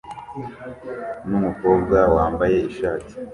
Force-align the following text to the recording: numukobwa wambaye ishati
numukobwa 1.27 1.97
wambaye 2.15 2.57
ishati 2.69 3.13